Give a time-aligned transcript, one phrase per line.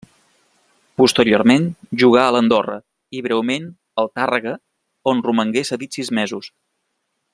[1.01, 1.67] Posteriorment
[2.03, 2.77] jugà a l'Andorra
[3.19, 3.69] i breument
[4.05, 4.57] al Tàrrega
[5.13, 6.51] on romangué cedit sis mesos.